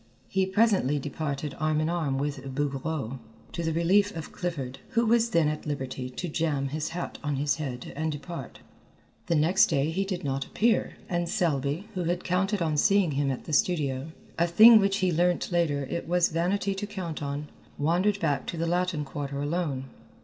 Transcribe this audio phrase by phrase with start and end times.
[0.29, 3.19] He presently departed arm in arm with Bouguereau,
[3.51, 7.35] to the relief of Clifford, who was then at liberty to jam his hat on
[7.35, 8.61] his head and depart.
[9.27, 13.29] The next day he did not appear, and Selby, who had counted on seeing him
[13.29, 17.49] at the studio, a thing which he learned later it was vanity to count on,
[17.77, 19.85] wandered back to the Latin Quarter alone.